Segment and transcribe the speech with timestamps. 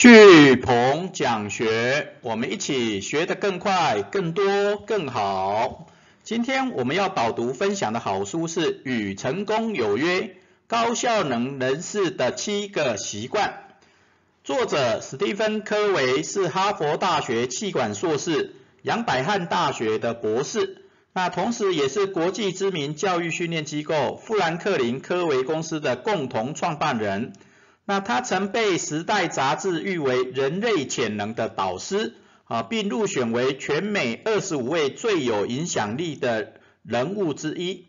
[0.00, 5.88] 巨鹏讲学，我们一起学得更快、更多、更好。
[6.22, 10.36] 今天我们要导读分享的好书是《与成功有约：
[10.66, 13.48] 高效能人士的七个习惯》，
[14.42, 27.34] 作者史蒂芬·科维是哈佛大学气管硕士，杨百翰大学的博士，那同时也是国际知名教育训练机构富兰克林科维公司的共同创办人。
[27.84, 32.14] 那他曾被《时代》杂志誉为人类潜能的导师
[32.44, 37.86] 啊，并入选为全美二十五位最有影响力的人物之一。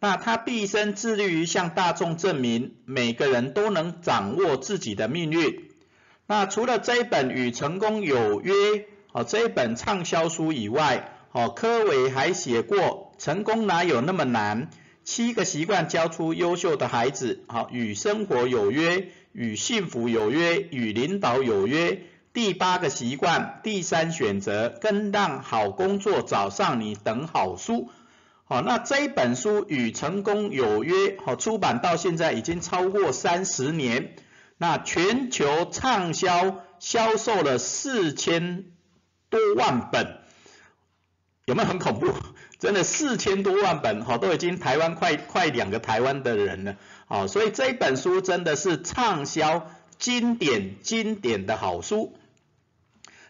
[0.00, 5.70] 那他毕生致力于向大众证明，每个人都能掌握自己的命运。
[6.26, 8.52] 那除了这一本《与成功有约》
[9.12, 14.66] 啊这一本畅销书以外，哦，科维还写过《成功哪有那么难》。
[15.04, 22.02] 七个习惯教出优秀的孩子，好，与生活有约，与幸福有约，与领导有约。
[22.32, 27.90] 第八个习惯，第三选择，跟让好工作找上你等好书。
[28.44, 34.14] 好，那这一本书与成功有约，好，出版到现在已经超过三十年，
[34.56, 38.66] 那全球畅销销售了四千
[39.28, 40.18] 多万本，
[41.44, 42.12] 有没有很恐怖？
[42.58, 52.16] 真的四千多万本，哈，都已经台湾快快两个台湾的人了，好，所以这本书真的是畅销经典经典的好书。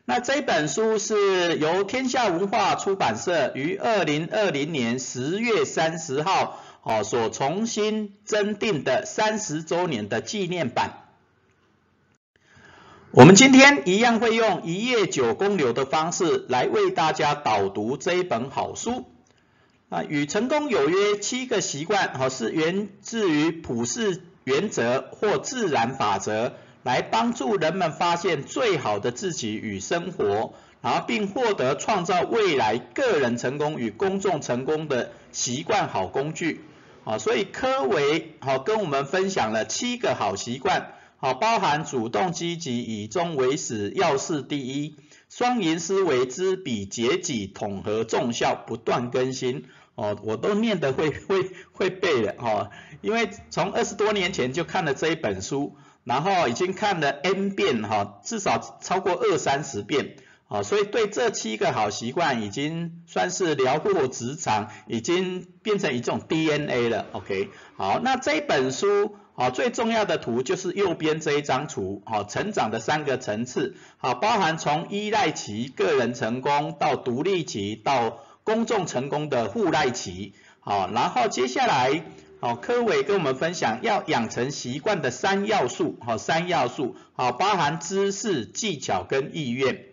[0.07, 11.03] 那这本书是由天下文化出版社于二零二零年十月三十号，哦，所重新增订的三十周年的纪念版。
[13.11, 19.05] 我们今天一样会用一页九公流的方式来为大家导读这一本好书。
[19.89, 36.61] 啊，与成功有约七个习惯，好是源自于普世原则或自然法则，来帮助人们发现最好的自己与生活，然后并获得创造未来个人成功与公众成功的习惯好工具。
[37.05, 44.97] 啊，所以科维好跟我们分享了七个好习惯，好包含主动积极、以终为始、要事第一、
[45.31, 49.65] 双赢思维、知彼解己、统合众效、不断更新。
[49.99, 52.71] 哦，我都念得会会会背的哦，
[53.01, 60.15] 因为从二十多年前就看了这一本书，然后已经看了 N 遍哈，至少超过二三十遍，
[60.47, 67.07] 哦，所以对这七个好习惯已经算是了若指掌，已经变成一种 DNA 了。
[67.11, 78.21] OK，好，那这一本书哦最重要的图就是右边这一张图，哦，成长的三个层次，好，包含从依赖期、个人成功到独立期到。
[78.49, 82.03] 公众成功的互赖期，好，然后接下来，
[82.41, 89.85] 好，科伟跟我们分享要养成习惯的三要素，好，三要素，好，包含知识、技巧跟意愿。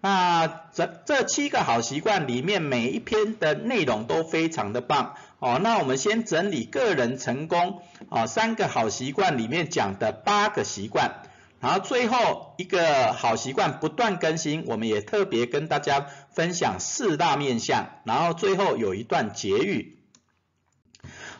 [0.00, 11.22] 那这这七个好习惯里面，每一篇的内容都非常的棒，哦，那我们先整理个人成功，啊，三个好习惯里面讲的八个习惯。
[11.58, 16.06] 然后最后一个好习惯不断更新，我们也特别跟大家
[16.36, 19.96] 分享四大面向，然后最后有一段结语。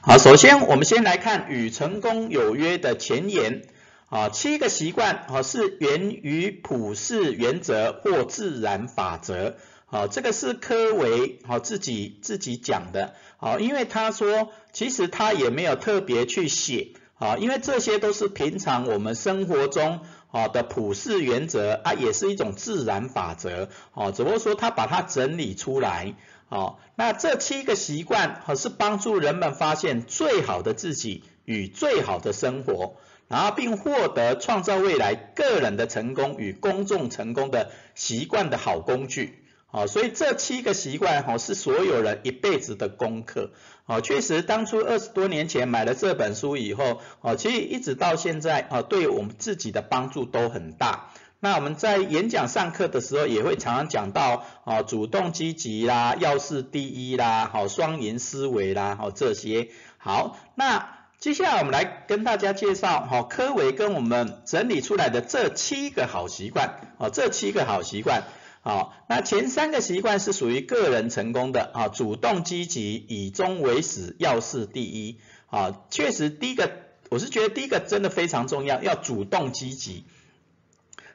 [0.00, 3.68] 好，首先我们先来看与成功有约的前言。
[4.08, 9.58] 啊，七个习惯啊是源于普世原则或自然法则。
[9.84, 13.14] 好，这个是科维好自己自己讲的。
[13.36, 16.94] 好，因为他说其实他也没有特别去写。
[17.18, 20.00] 啊，因为这些都是平常我们生活中
[20.30, 24.12] 啊的普世原则啊，也是一种自然法则哦。
[24.12, 26.14] 只不过说他把它整理出来
[26.50, 26.76] 哦。
[26.94, 32.96] 那这七个习惯啊是帮助人们发现最好的自己与最好的生活，
[33.28, 39.45] 然后并获得创造未来个人的成功与公众成功的习惯的好工具。
[39.68, 43.50] 好，所以这七个习惯哈是所有人一辈子的功课。
[43.84, 51.10] 好，确实当初二十多年前买了这本书以后，哦，其实一直到现在啊，对我们自己的帮助都很大。
[51.40, 59.68] 那我们在演讲上课的时候也会常常讲到啊，主动积极啦，要事第一啦，好，双赢思维啦，好这些。
[59.98, 60.88] 好，那
[61.18, 68.22] 接下来我们来跟大家介绍哈，科维跟我们整理出来的这七个好习惯，哦，这七个好习惯。
[68.66, 75.20] 好，那前三个习惯是属于个人成功的啊，主动积极，以终为始，要事第一。
[75.46, 76.72] 啊，确实第一个，
[77.08, 80.02] 我是觉得第一个真的非常重要，要主动积极。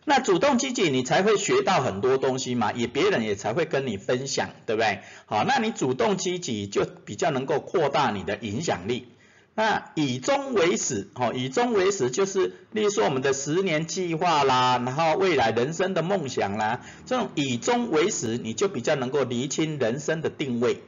[0.06, 5.02] 那主动积极，你才会学到很多东西嘛，也别人也才会跟你分享，对不对？
[5.26, 9.10] 好，那你主动积极就比较能够扩大你的影响力。
[9.54, 20.82] 那以终为始，哦，以终为始就是，例如说我们的十年计划啦，然后未来人生的梦想啦，这种以终为始，你就比较能够厘清人生的定位。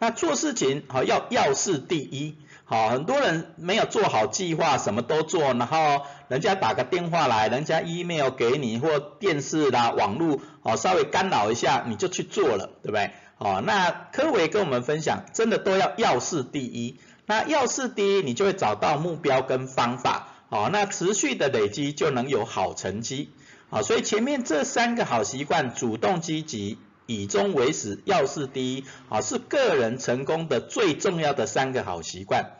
[0.00, 13.12] 那做事情好要要事第一，好，很多人没有做好计划，什么都做，然后人家打个电话来，人家 email 给你或电视啦、网络，哦，稍微干扰一下你就去做了，对不对？
[13.36, 16.98] 好，那科伟跟我们分享，真的都要要事第一。
[17.28, 23.28] 那要事第一，你就会找到目标跟方法，好，那持续的累积就能有好成绩，
[23.68, 32.50] 好，所以前面这三个好习惯，主动积极、以终为始、要事第一，好，是个人成功的最重要的三个好习惯。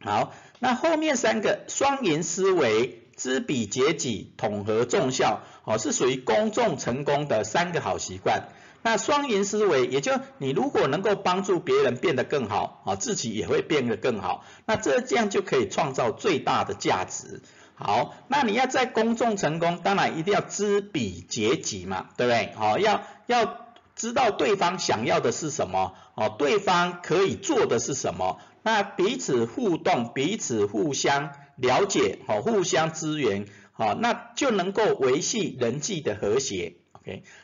[0.00, 8.48] 好，那后面三个双赢思维、知彼解己、统合众效，好，是属于公众成功的三个好习惯。
[8.82, 17.42] 那双赢思维，也就你如果能够帮助别人变得更好，啊，自己也会变得更好，那这这样就可以创造最大的价值。
[17.74, 22.52] 好，那你要在公众成功，当然一定要知彼解己嘛，对不对？
[22.56, 36.77] 好，要要知道对方想要的是什么，哦，对方可以做的是什么，那彼此互动，彼此互相了解，好，互相支援，好，那就能够维系人际的和谐。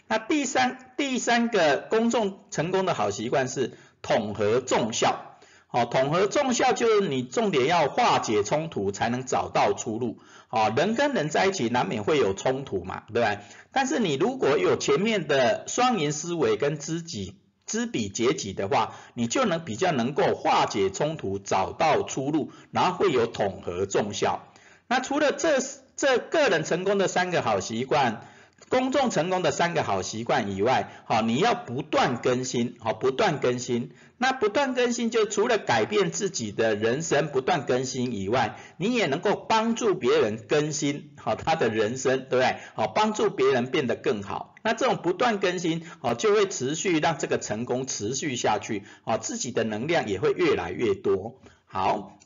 [0.08, 3.72] 那第三第三个公众成功的好习惯是
[4.02, 10.18] 统合众效，好，统合众效就是你重点要化解冲突，才能找到出路。
[10.48, 13.40] 好，人跟人在一起难免会有冲突嘛，对吧？
[13.72, 17.34] 但是你如果有前面的双赢思维跟知己
[17.66, 24.46] 知彼解己的话，你就能比较能够化解冲突，找到出路，然后会有统合众效。
[24.86, 25.58] 那除了这
[25.96, 28.26] 这个人成功的三个好习惯。
[28.68, 33.90] 公众成功的三个好习惯以外，好，你要不断更新，好，不断更新。
[34.16, 42.56] 那不断更新，就除了改变自己的人生，不断更新以外，你也能够帮助别人更新，好，他的人生，对不对？
[42.74, 44.54] 好，帮助别人变得更好。
[44.62, 51.40] 那这种不断更新，好，就会持续让这个成功持续下去，好，自己的能量也会越来越多。
[51.66, 52.16] 好，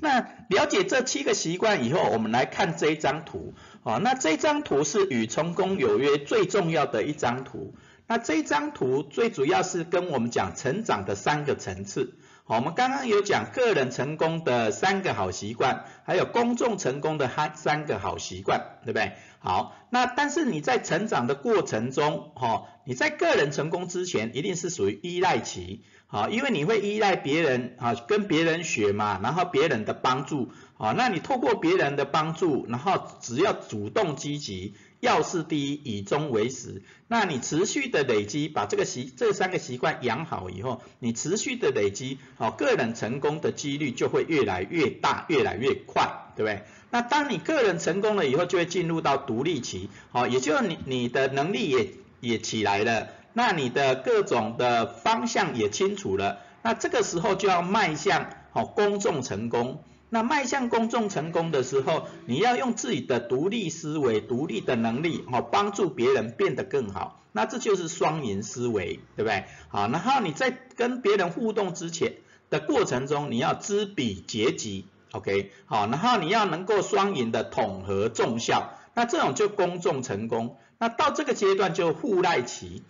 [0.00, 3.54] 那了解这七个习惯以后，我们来看这一张图。
[3.84, 7.74] 好，那这张图是与成功有约最重要的一张图。
[8.06, 12.14] 那这张图最主要是跟我们讲成长的三个层次。
[12.44, 19.12] 好，我们刚刚有讲个人成功的三个好习惯，还有公众成功的三三个好习惯，对不对？
[19.38, 25.84] 好，那但是你在成长的过程中，哈，你在个人成功之前，一定是属于依赖期。
[26.06, 46.64] 好，因为你会依赖别人啊，跟别人学嘛，然后别人的帮助，啊，那你透过别人的帮助，然后只要主动积极，要事第一，以终为始，那你持续的累积，把这个习这三个习惯养好以后，你持续的累积，好，个人成功的几率就会越来越大，越来越快，对不对？
[46.90, 51.90] 那当你个人成功了以后，就会进入到独立期，好，也就你你的能力也
[52.20, 53.08] 也起来了。
[53.32, 59.82] 那你的各种的方向也清楚了，那这个时候就要迈向好公众成功。
[60.14, 67.20] 那迈向公众成功的时候，你要用自己的独立思维、独立的能力，好帮助别人变得更好。
[67.32, 69.46] 那这就是双赢思维，对不对？
[69.66, 72.14] 好，然后你在跟别人互动之前
[72.48, 75.50] 的过程中，你要知彼解己，OK？
[75.66, 80.56] 好，然后你要能够双赢的统合众效，那这种就公众成功。
[80.78, 82.84] 那到这个阶段就互赖期。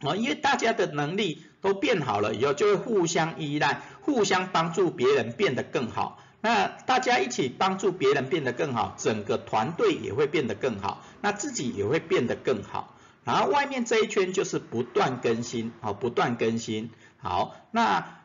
[0.00, 6.18] 啊，因为大家的能力都变好了以后，就会互相依赖，互相帮助别人变得更好。
[6.44, 12.94] 那大家一起帮助别人变得更好，整个团队也会变得更好，那自己也会变得更好。
[13.24, 16.90] 然后外面这一圈就是不断更新，好，不断更新。
[17.16, 18.18] 好，那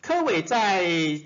[0.00, 0.84] 柯伟在《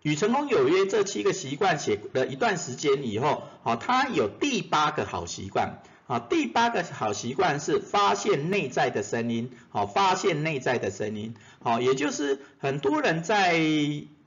[0.00, 5.82] 与成功有约》这七个习惯写了一段时间以后，好，他有第八个好习惯。
[6.06, 13.60] 好，第八个好习惯是发现内在的声音，好，发现内在的声音，好，也就是很多人在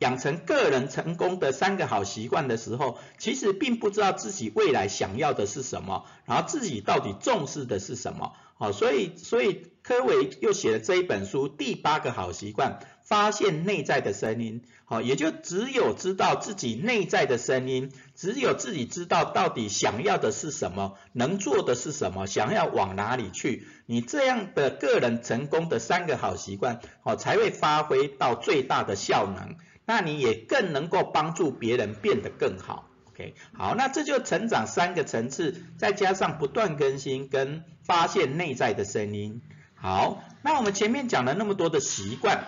[0.01, 12.79] 养成个人成功的三个好习惯的时候，其实并不知道自己未来想要的是什么，然后自己到底重视的是什么，好，所以，所以科维又写了这一本书《第八个好习惯》。
[13.03, 32.88] 发现内在的声音，好，也就只有知道自己内在的声音，只有自己知道到底想要的是什么，能做的是什么，想要往哪里去，你这样的个人成功的三个好习惯，好，才会发挥到最大的效能，那你也更能够帮助别人变得更好。
[33.09, 39.41] OK，好，那这就成长三个层次，再加上不断更新跟发现内在的声音。
[39.75, 42.47] 好，那我们前面讲了那么多的习惯。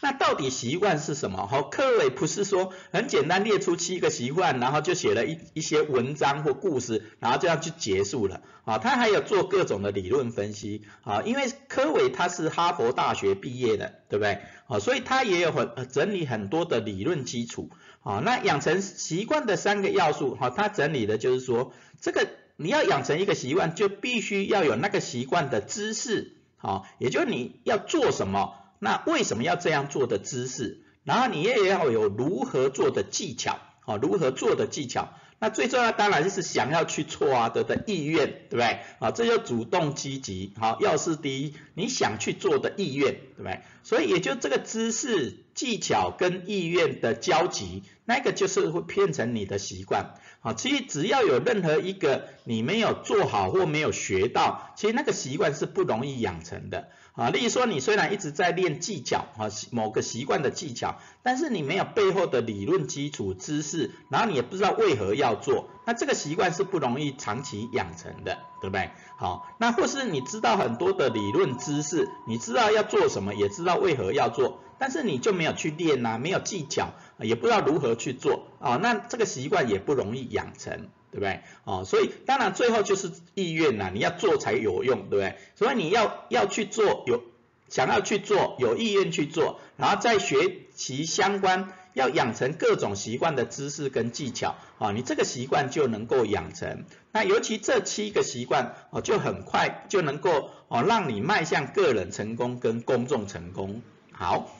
[0.00, 1.46] 那到底习惯是什么？
[1.46, 8.78] 好，科伟不是说很简单列出七个习惯，然后就写了一一些文章或故事，然后这样就结束了啊？
[8.78, 14.38] 他还有做各种的理论分析啊，因为科伟他是哈佛大学毕业的，对不对？
[14.68, 17.70] 啊，所以他也有很整理很多的理论基础
[18.04, 18.20] 啊。
[18.24, 28.54] 那养成习惯的三个要素，哈，他整理的就是说，这个你要养成一个习惯，就必须要有那个习惯的知识，好，也就是你要做什么。
[28.78, 35.14] 那为什么要这样做的知识，然后你也要有如何做的技巧，哦，如何做的技巧。
[35.40, 38.80] 那最重要当然就是想要去做啊的的意愿，对不对？
[38.98, 43.60] 啊，这就主动积极，好，要是第一，你想去做的意愿，对不对？
[43.84, 50.16] 所以也就这个知识、技巧跟意愿的交集，那个就是会变成你的习惯。
[50.40, 56.88] 好，其实只要有任何一个你没有做好或没有学到，其实那个习惯是不容易养成的。
[57.18, 68.92] 啊，例如说你虽然一直在练技巧啊，某个习惯的技巧，但是你没有背后的理论基础知识，然后你也不知道为何要做，那这个习惯是不容易长期养成的，对不对？
[69.16, 80.88] 好，那或是你知道很多的理论知识，你知道要做什么，也知道为何要做，但是你就没有去练呐，没有技巧，也不知道如何去做啊，那这个习惯也不容易养成。
[81.10, 81.40] 对不对？
[81.64, 85.38] 哦，所以当然最后就是意愿呐，你要做才有用，对不对？
[85.54, 87.22] 所以你要要去做，有
[87.70, 96.84] 想要去做，有意愿去做，然后再学习相关，要养成各种习惯的知识跟技巧，啊，你这个习惯就能够养成。
[97.10, 103.80] 那尤其这七个习惯，哦，就很快就能够哦，让你迈向个人成功跟公众成功。
[104.12, 104.50] 好，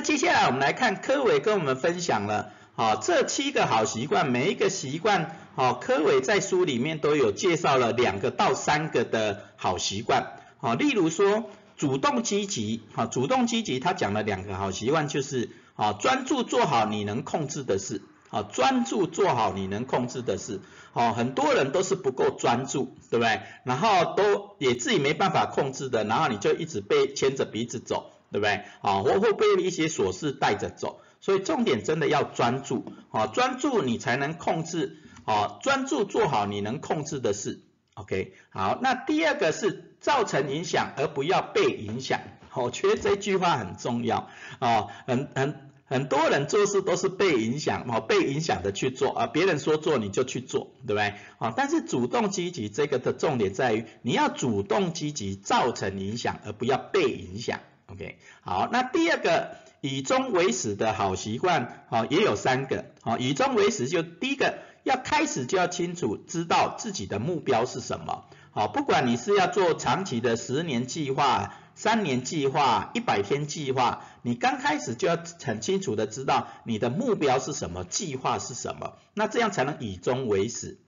[0.00, 2.54] 那接下来我们来看柯伟跟我们分享了。
[2.74, 20.62] 好，这七个好习惯，每一个习惯，好，柯伟在书里面都有介绍了两个到三个的好习惯，好，例如说主动积极，好，主动积极，他讲了两个好习惯，就是啊，专注做好你能控制的事，啊，专注做好你能控制的事，
[20.94, 23.42] 哦，很多人都是不够专注，对不对？
[23.64, 28.62] 然后都也自己没办法控制的，然后你就一直被牵着鼻子走，对不对？
[28.80, 31.00] 啊，或会被一些琐事带着走。
[31.22, 34.96] 所以重点真的要专注，啊，专注你才能控制，
[35.26, 37.60] 啊，专注做好你能控制的事
[37.92, 42.20] ，OK，好，那第二个是造成影响而不要被影响，
[42.54, 51.14] 我觉得这句话很重要，啊，很很很多人做事都是被影响，哦，被影响的去做，啊，别人说做你就去做，对不对？
[51.36, 57.60] 啊，但是主动积极这个的重点在于你要主动积极造成影响而不要被影响
[57.92, 59.56] ，OK，好，那第二个。
[59.82, 80.78] 以终为始的好习惯，好也有三个，好以终为始就第一个要开始就要清楚知道自己的目标是什么，好不管你是要做长期的十年计划、三年计划、一百天计划，你刚开始就要很清楚的知道你的目标是什么，计划是什么，那这样才能以终为始，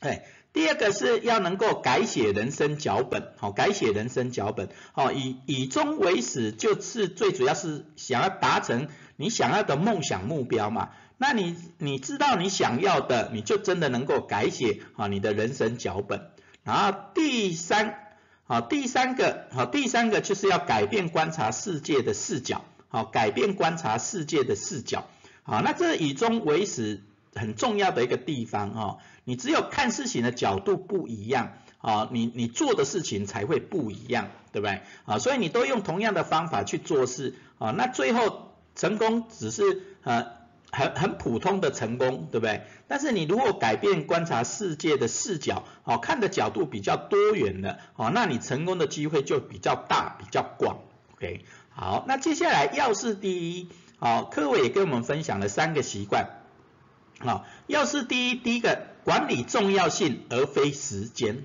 [0.00, 0.24] 哎。
[0.50, 10.88] 第二个是要能够改写人生脚本，好，改写人生脚本，好，以以终为始，就是最主要是想要达成你想要的梦想目标嘛。
[11.18, 16.30] 那你你知道你想要的，你就真的能够改写啊你的人生脚本。
[16.64, 25.06] 然后第三，好，第三个，好，第三个就是要改变观察世界的视角，好，改变观察世界的视角，
[25.42, 27.02] 好，那这以终为始
[27.34, 28.98] 很重要的一个地方哦。
[29.24, 35.18] 你只有看事情的角度不一样啊，你你做的事情才会不一样，对不对啊？
[35.18, 40.26] 所以你都用同样的方法去做事啊，那最后成功只是呃
[40.70, 42.62] 很很普通的成功，对不对？
[42.88, 50.78] 但是你如果改变观察世界的视角，哦，看的角度比较多元的，哦，那你成功的机会就比较大、比较广。
[51.14, 53.68] OK，好，那接下来要事第一，
[53.98, 56.37] 好，科伟也跟我们分享了三个习惯。
[57.18, 61.42] 啊，要是第一，第一个管理重要性而非时间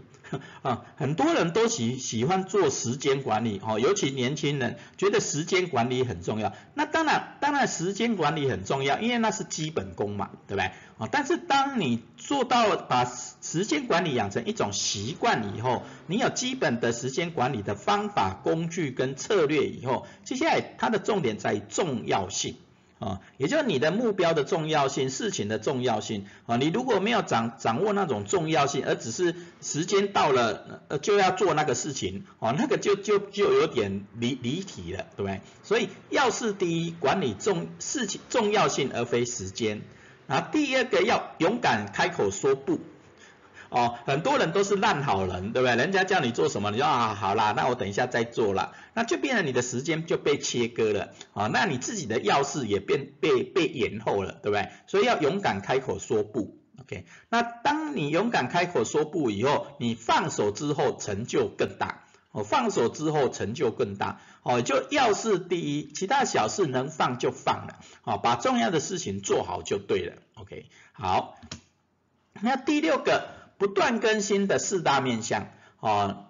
[0.64, 6.54] 啊，很多人都喜喜欢做时间管理，哦，尤其年轻人觉得时间管理很重要。
[6.74, 10.72] 那当然，当然时间管理很重要，因为那是基本功嘛，对不对？
[10.98, 22.58] 啊，但是当你做到把时间管理养成一种习惯以后，你有基本的时间管理的方法、工具跟策略以后，接下来它的重点在重要性。
[23.04, 35.42] 啊，也就是你的目标的重要性，事情的重要性啊，你如果没有掌掌握那种重要性，而只是时间到了呃就要做那个事情，啊，那个就就就有点离离题了，对不对？
[35.64, 39.82] 所以要事第一，管理重事情重要性而非时间，
[40.28, 42.80] 啊，第二个要勇敢开口说不。
[43.74, 45.76] 哦，很多人都是烂好人，对不对？
[45.76, 54.70] 人家叫你做什么，你说啊好啦，那我等一下再做了，那就变成你的时间就被切割了，啊，那你自己的要事也变被被延后了，对不对？
[54.86, 57.06] 所以要勇敢开口说不，OK？
[57.30, 70.68] 那当你勇敢开口说不以后，你放手之后成就更大，哦，放手之后成就更大，哦，就要事第一，其他小事能放就放了，哦，把重要的事情做好就对了，OK？
[70.92, 71.36] 好。
[72.42, 73.28] 那第六个
[73.64, 75.48] 不断更新的四大面向，
[75.80, 76.26] 哦，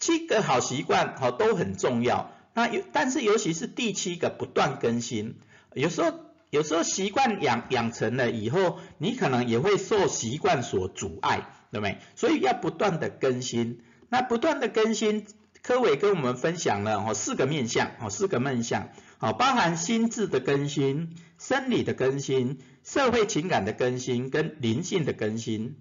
[0.00, 2.32] 七个好习惯哦都很重要。
[2.54, 5.36] 那有，但是尤其是第七个不断更新，
[5.74, 6.12] 有时候
[6.50, 11.98] 有时候习惯养养成了以后，你可能也会受习惯所阻碍，对不对？
[12.16, 13.82] 所以要不断的更新。
[14.08, 15.24] 那不断的更新，
[15.62, 18.88] 科伟跟我们分享了哦四个面向哦四个面向，
[19.20, 22.58] 哦包含心智的更新、生理的更新。
[22.82, 25.76] 社会情感的更新跟灵性的更新，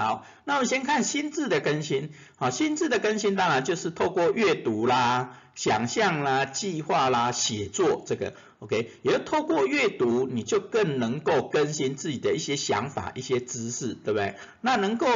[0.00, 14.36] 好，那我们先看心智的更新，好，心智的更新当然就是透过阅读啦、想象啦、计划啦、写作这个，OK，也就透过阅读，你就更能够更新自己的一些想法、一些知识，对不对？
[14.62, 15.06] 那能够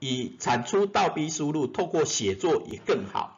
[0.00, 3.35] 以产出倒逼输入，透过写作也更好。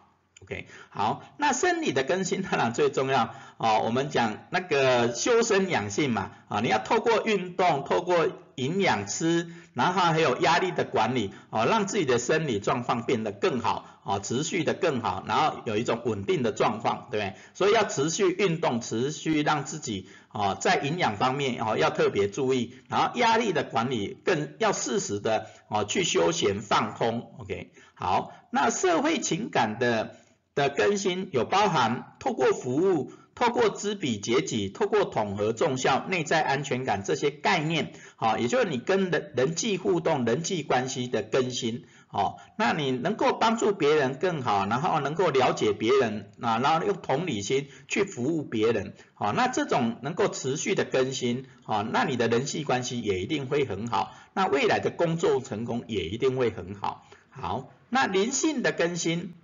[0.49, 3.83] OK，好，那生理的更新当然最重要哦。
[3.85, 17.35] 我们讲那个修身养性嘛，啊，你要透过运动，透过营养吃，然后还有压力的管理，哦，让自己的生理状况变得更好，哦，持续的更好，然后有一种稳定的状况，对不对？
[17.52, 30.17] 所以要持续运动，持续让自己，哦，在营养方面，哦，要特别注意，然后压力的管理更要适时的，哦，去休闲放空，OK，好，那社会情感的。
[30.59, 59.35] 的更新有包含透过服务、透过知彼解己、透过统合重效、内在安全感这些概念，好，也就是你跟人人际互动、人际关系的更新，好，那你能够帮助别人更好，然后能够了解别人啊，然后用同理心去服务别人，好，那这种能够持续的更新，好，那你的人际关系也一定会很好，那未来的工作成功也一定会很好，好，那灵性的更新。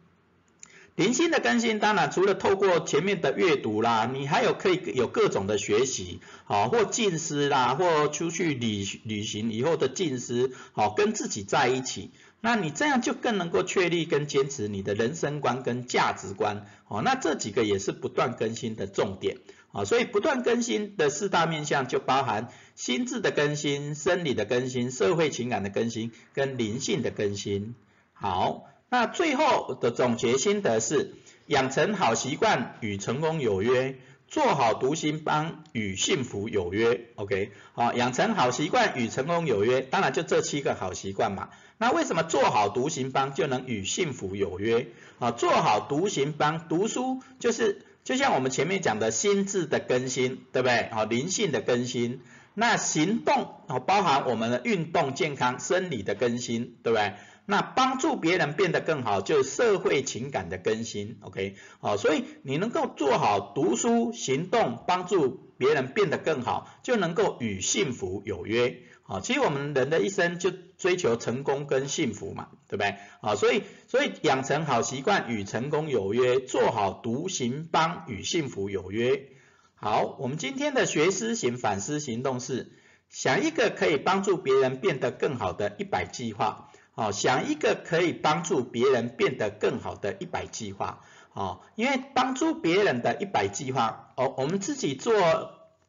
[0.96, 19.38] 灵性的更新，当然除了透过前面的阅读啦，你还有可以有各种的学习，好或静思啦，或出去旅旅行以后的静思，好跟自己在一起，那你这样就更能够确立跟坚持你的人生观跟价值观，好那这几个也是不断更新的重点，
[19.72, 27.74] 好所以不断更新的四大面向就包含心智的更新、生理的更新、社会情感的更新跟灵性的更新，
[28.12, 28.68] 好。
[28.88, 31.14] 那最后的总结心得是：
[31.46, 33.96] 养成好习惯与成功有约，
[34.28, 37.08] 做好读心帮与幸福有约。
[37.16, 41.50] OK，好，养成好习惯与成功有约，当然就这七个好习惯嘛。
[41.76, 44.86] 那为什么做好读心帮就能与幸福有约？
[45.18, 50.88] 啊，做好读心帮读书就是就像我们前面讲的心智的更新，对不对？
[50.92, 52.20] 好，灵性的更新。
[52.54, 57.14] 那行动啊，包含我们的运动健康、生理的更新，对不对？
[57.46, 72.96] 那帮助别人变得更好，就是社会情感的更新，OK，好，所以你能够做好读书、行动，帮助别人变得更好，就能够与幸福有约，好，其实我们人的一生就追求成功跟幸福嘛，对不对？
[73.20, 79.28] 好，所以所以养成好习惯与成功有约，做好独行帮与幸福有约。
[79.74, 82.72] 好，我们今天的学思行反思行动是
[83.10, 86.70] 想一个可以帮助别人变得更好的一百计划。
[86.96, 91.00] 好，想一个可以帮助别人变得更好的一百计划，
[91.32, 95.12] 好，因为帮助别人的一百计划，哦，我们自己做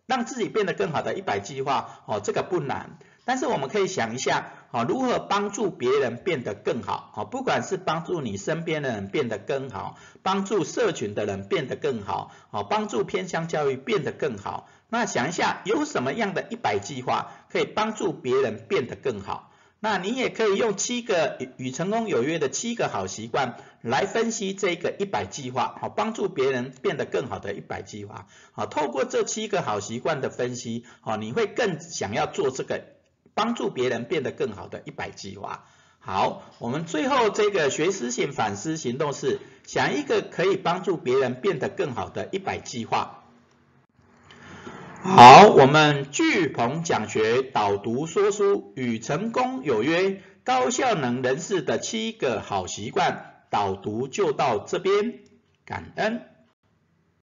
[0.08, 19.52] 让自己变得更好的一百计划，哦，这个不难，但是我们可以想一下，哦，如何帮助别人变得更好，哦，不管是帮助你身边的人变得更好，帮助社群的人变得更好，哦，帮助偏向教育变得更好，那想一下有什么样的一百计划可以帮助别人变得更好？
[19.86, 32.84] 那你也可以用七个与与成功有约的七个好习惯来分析这个一百计划，好帮助别人变得更好的一百计划，好透过这七个好习惯的分析，好你会更想要做这个
[33.36, 35.66] 帮助别人变得更好的一百计划。
[36.00, 43.15] 好，我们最后这个学思性反思行动是想一个可以帮助别人变得更好的一百计划。
[45.08, 55.20] 好，我们巨鹏讲学导读说书与成功有约，高效能人士的七个好习惯导读就到这边，
[55.64, 56.35] 感恩。